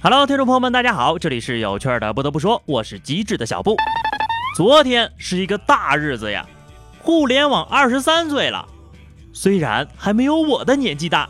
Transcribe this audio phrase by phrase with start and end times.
[0.00, 2.14] Hello，听众朋友们，大家好，这里是有趣的。
[2.14, 3.76] 不得不说，我是机智的小布。
[4.56, 6.46] 昨天是一个大日子呀，
[7.02, 8.66] 互联网二十三岁了。
[9.34, 11.28] 虽然还没有我的年纪大，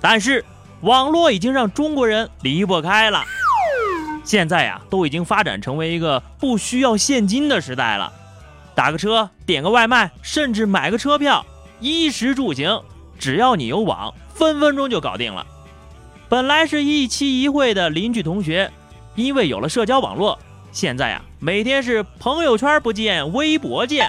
[0.00, 0.44] 但是
[0.82, 3.24] 网络已经让中国人离不开了。
[4.22, 8.12] 现在呀，都已经发展成为一个不需要现金的时代了。
[8.74, 11.44] 打个车、点个外卖，甚至买个车票，
[11.80, 12.82] 衣食住行，
[13.18, 15.46] 只要你有网，分分钟就搞定了。
[16.28, 18.70] 本来是一期一会的邻居同学，
[19.14, 20.38] 因为有了社交网络，
[20.72, 24.08] 现在呀，每天是朋友圈不见，微博见。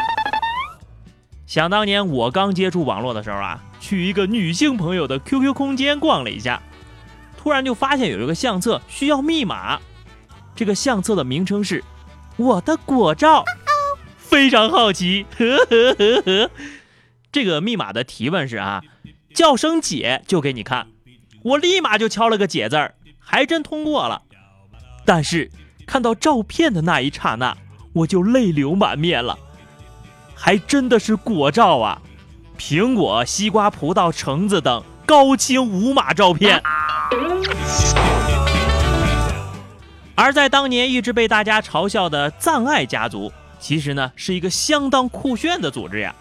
[1.48, 6.62] 想当年我刚接触网络的时候啊，去一个女性朋友的 QQ 空间逛了一下，
[7.38, 9.80] 突然就发现有一个相册需要密码。
[10.56, 11.84] 这个相册的名称是
[12.38, 13.44] “我的果照”，
[14.32, 16.52] 非常好奇，呵呵呵呵。
[17.34, 18.82] 这个密码的提问是啊，
[19.36, 20.88] 叫声姐就给你看。
[21.44, 24.22] 我立马就敲了个解字儿，还真通过了。
[25.06, 25.52] 但是
[25.86, 27.58] 看到照片的那一刹那，
[27.92, 29.38] 我就泪流满面了。
[30.34, 32.02] 还真的是果照啊，
[32.58, 36.64] 苹果、西瓜、葡萄、橙子等高清无码照片。
[40.16, 46.14] 而在当年一直被大家嘲笑的藏爱家族，其实呢是一个相当酷炫的组织呀。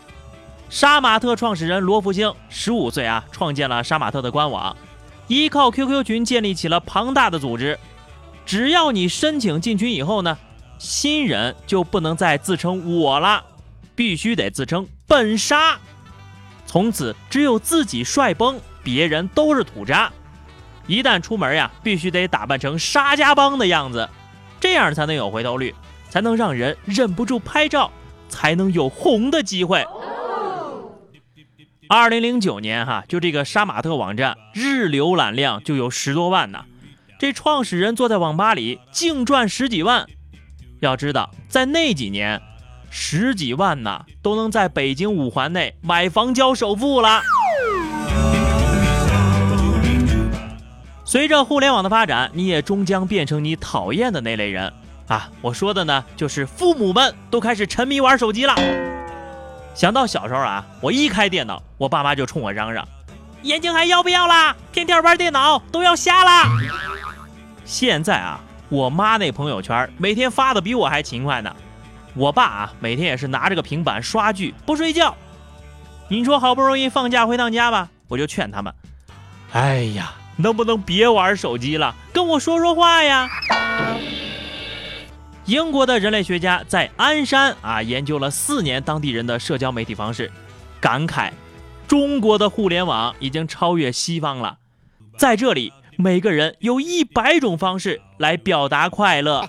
[0.69, 4.77] 杀马特创始人罗福星十五岁啊，创建了杀马特的官网，
[5.27, 7.77] 依靠 QQ 群建立起了庞大的组织。
[8.47, 10.39] 只要你申请进群以后呢，
[10.79, 13.45] 新人就不能再自称我了，
[13.97, 15.79] 必须得自称本杀。
[16.67, 20.13] 从此只有自己帅崩，别人都是土渣。
[20.87, 24.09] 一旦出门呀，必须得打扮成沙家帮的样子，
[24.61, 25.75] 这样才能有回头率，
[26.11, 27.91] 才能让人忍不住拍照，
[28.29, 29.87] 才能有红的机会。
[31.89, 36.65] 二零零九年哈，就这个杀马特网站日浏览量就有十多万呢，
[37.19, 40.07] 这创始人坐在网吧里净赚十几万。
[40.81, 42.41] 要知道，在那几年，
[42.91, 47.23] 十几万呢都能在北京五环内买房交首付了。
[51.05, 54.73] 随着互联网的发展，你也终将变成你讨厌的那类人
[55.11, 55.29] 啊！
[55.41, 58.55] 我说的呢，就是父母们都开始沉迷玩手机了。
[59.75, 62.87] 想到小时候啊，我一开电脑，我爸妈就冲我嚷嚷
[63.43, 64.55] ：“眼睛还要不要啦？
[64.71, 66.45] 天天玩电脑都要瞎啦！”
[67.67, 71.53] 现在啊，我妈那朋友圈每天发的比我还勤快呢。
[72.15, 75.17] 我爸啊，每天也是拿着个平板刷剧不睡觉。
[76.07, 78.73] 你说好不容易放假回趟家吧，我就劝他们
[79.51, 83.29] ：“哎呀。”能不能别玩手机了，跟我说说话呀？
[85.51, 90.31] 英国的人类学家在鞍山啊研究了四年当地人的社交媒体方式，
[90.81, 91.33] 感慨
[91.89, 94.59] 中国的互联网已经超越西方了。
[95.19, 99.45] 在这里，每个人有一百种方式来表达快乐。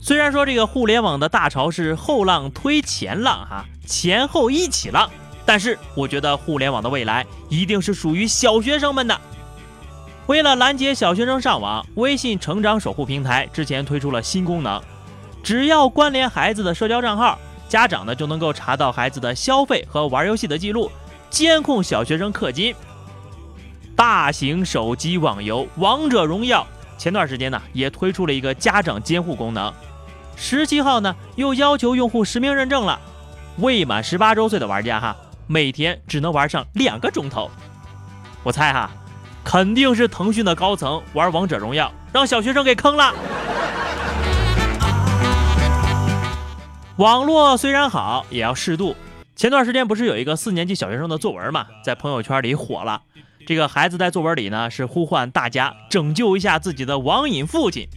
[0.00, 5.10] 虽然说这个互联网的大潮是后浪推前浪哈，前后一起浪。
[5.44, 9.20] 但是我觉得互联网的未来一定是属于小学生们的。
[10.26, 14.82] 为了拦截小学生上网，微信成长守护平台之前推出了新功能，
[15.42, 17.38] 只要关联孩子的社交账号，
[17.68, 20.90] 家长呢就能够查到孩子的消费和玩游戏的记录，
[21.30, 22.74] 监控小学生氪金。
[23.94, 26.66] 大型手机网游王者荣耀
[26.98, 29.72] 前段时间呢也推出了一个家长监护功能，
[30.34, 32.98] 十七号呢又要求用户实名认证了，
[33.58, 35.16] 未满十八周岁的玩家哈。
[35.46, 37.48] 每天只能玩上两个钟头，
[38.42, 38.90] 我猜哈，
[39.46, 43.14] 肯定是腾讯的高层玩王者荣耀，让小学生给坑了。
[46.96, 48.96] 网络虽然好，也要适度。
[49.36, 53.00] 前段时间不是有一个四年级小学生的作文嘛，在朋友圈里火了。
[53.46, 57.88] 这个孩子在作文里呢，是呼唤大家拯救一下自己的网瘾父亲。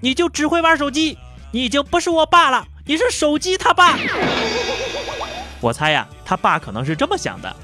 [0.00, 1.16] 你就只会玩手机，
[1.52, 3.96] 你已经不是我爸了，你是手机他爸。
[5.60, 7.54] 我猜呀，他爸可能是这么想的：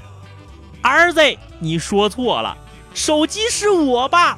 [0.81, 1.19] 儿子，
[1.59, 2.57] 你说错了，
[2.93, 4.37] 手机是我爸。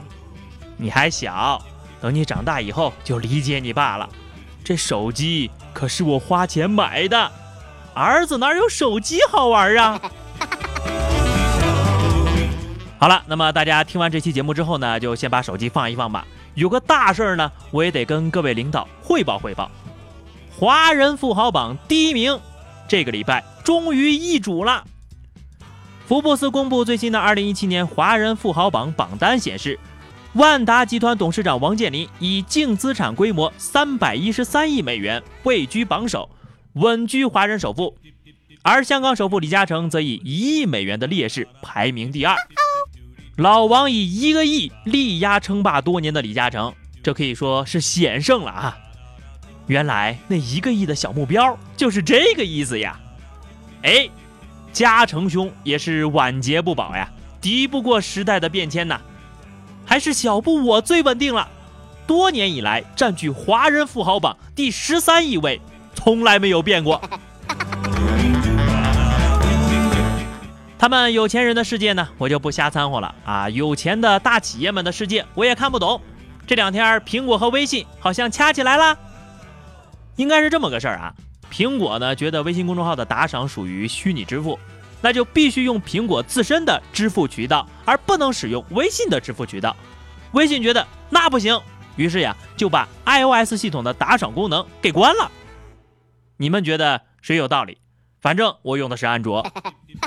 [0.77, 1.61] 你还小，
[2.01, 4.09] 等你长大以后就理解你爸了。
[4.63, 7.31] 这手机可是我花钱买的，
[7.93, 10.01] 儿子哪有手机好玩啊？
[12.97, 16.25] 好了，那么大家听完这期节目之后呢，就先把手机放一放吧。
[16.55, 19.69] 有个大事儿呢，我也得跟各位领导汇报汇报。
[20.57, 22.39] 华人富豪榜第一名。
[22.87, 24.83] 这个礼拜终于易主了。
[26.07, 29.79] 福布斯公布最新的2017年华人富豪榜榜单显示，
[30.33, 36.29] 万达集团董事长王健林以净资产规模三百一十三亿美元位居榜首，
[36.73, 37.97] 稳居华人首富。
[38.61, 42.35] 而香港首富李嘉诚则以一亿美元的劣势排名第二。
[43.37, 46.71] 老王以一个亿力压称霸多年的李嘉诚，
[47.01, 48.77] 这可以说是险胜了啊！
[49.65, 52.99] 原来那一个亿的小目标就是这个意思呀！
[53.81, 54.07] 哎，
[54.75, 58.99] 嘉诚兄也是晚节不保呀，敌不过时代的变迁呐。
[59.85, 61.47] 还是小布我最稳定了，
[62.05, 65.61] 多年以来占据华人富豪榜第十三亿位，
[65.93, 67.01] 从来没有变过。
[70.77, 73.49] 他们有钱人的世界呢，我就不瞎掺和了啊！
[73.49, 76.01] 有钱的大企业们的世界，我也看不懂。
[76.45, 78.97] 这两天苹果和微信好像掐起来了，
[80.17, 81.15] 应该是这么个事儿啊。
[81.55, 84.59] 苹果呢觉得微信公众号的打赏属于虚拟支付。
[85.01, 89.75] 那就必须用苹果自身的支付渠道，而不能使用微信的支付渠道。
[90.31, 91.61] 微信觉得那不行，
[91.95, 95.31] 于是呀就把 iOS 系统的打赏功能给关了。
[96.37, 97.77] 你们觉得谁有道理？
[98.19, 99.45] 反正我用的是安卓。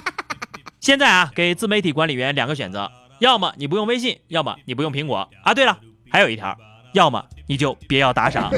[0.80, 2.90] 现在啊，给自媒体管理员两个选择：
[3.20, 5.30] 要么你不用微信，要么你不用苹果。
[5.44, 5.78] 啊，对了，
[6.10, 6.58] 还有一条，
[6.92, 8.50] 要么你就别要打赏。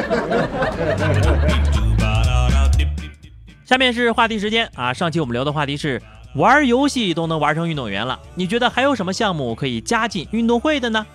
[3.70, 6.02] 下面是话题时间啊，上期我们聊的话题是。
[6.34, 11.06] 玩游戏都能玩成运动员了，你觉得还有什么项目可以加进运动会的呢？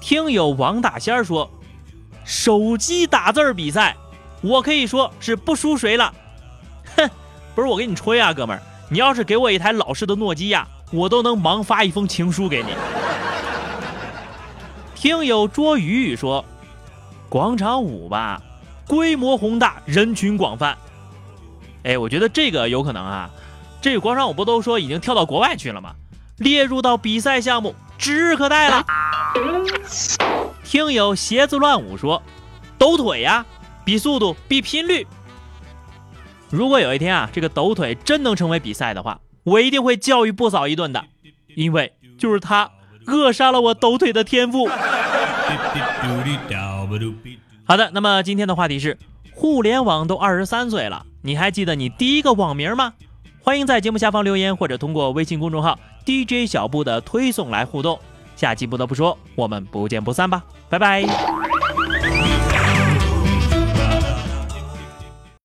[0.00, 1.50] 听友王大仙儿说，
[2.24, 3.94] 手机打字比赛，
[4.40, 6.10] 我可以说是不输谁了。
[6.96, 7.10] 哼，
[7.54, 12.68] 不是我给你吹啊，哥们儿，你要是给我一台老式的诺基亚，我都能忙发一封情书给你。
[14.96, 16.42] 听友捉鱼鱼说，
[17.28, 18.40] 广场舞吧，
[18.86, 20.74] 规模宏大，人群广泛。
[21.84, 23.30] 哎，我觉得这个有可能啊。
[23.80, 25.94] 这个广场舞不都说已经跳到国外去了吗？
[26.38, 28.84] 列入到比赛项目指日可待了。
[30.64, 32.22] 听友鞋子乱舞说，
[32.78, 33.44] 抖腿呀，
[33.84, 35.06] 比速度，比频率。
[36.50, 41.04] 如果有一天啊，这个抖腿真能成为比赛的话，我一定会教育不嫂一顿的，
[41.54, 42.70] 因为就是他
[43.06, 44.66] 扼杀了我抖腿的天赋。
[47.64, 48.98] 好的，那么今天的话题是，
[49.34, 52.92] 互联网都二十三岁了，你还记得你第一个网名吗？
[53.42, 57.98] 欢迎在节目下方留言，或者通过微信公众号 DJ 小布的推送来互动。
[58.36, 61.33] 下期不得不说，我们不见不散吧，拜拜。